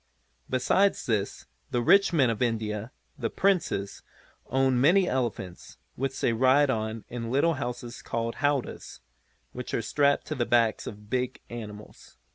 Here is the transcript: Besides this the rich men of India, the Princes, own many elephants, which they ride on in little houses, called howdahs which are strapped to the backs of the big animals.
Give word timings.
Besides 0.49 1.05
this 1.05 1.45
the 1.69 1.83
rich 1.83 2.11
men 2.11 2.31
of 2.31 2.41
India, 2.41 2.91
the 3.19 3.29
Princes, 3.29 4.01
own 4.47 4.81
many 4.81 5.07
elephants, 5.07 5.77
which 5.93 6.19
they 6.21 6.33
ride 6.33 6.71
on 6.71 7.05
in 7.07 7.29
little 7.29 7.53
houses, 7.53 8.01
called 8.01 8.37
howdahs 8.37 8.99
which 9.51 9.75
are 9.75 9.81
strapped 9.83 10.25
to 10.25 10.33
the 10.33 10.47
backs 10.47 10.87
of 10.87 10.95
the 10.95 11.01
big 11.03 11.41
animals. 11.51 12.17